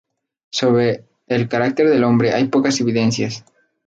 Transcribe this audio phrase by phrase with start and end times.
[0.49, 3.45] Sobre el carácter del hombre, hay pocas evidencias.